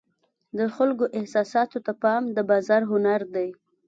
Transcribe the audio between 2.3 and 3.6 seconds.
د بازار هنر دی.